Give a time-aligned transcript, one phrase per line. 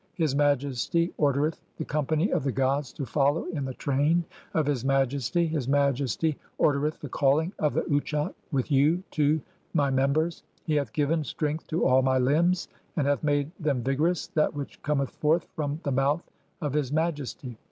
[0.17, 4.23] ''His Majesty ordereth the company of the gods to follow in "the train
[4.55, 9.45] of his Majesty; his Majesty ordereth the calling of "the Utchat with you [to] (4)
[9.75, 10.41] my members.
[10.63, 12.67] He hath given "strength to all my limbs,
[12.97, 16.23] and hath made them vigorous that "which cometh forth from the mouth
[16.61, 17.59] of His Majesty.